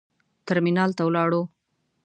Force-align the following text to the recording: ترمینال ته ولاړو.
ترمینال 0.47 0.91
ته 0.97 1.01
ولاړو. 1.05 1.41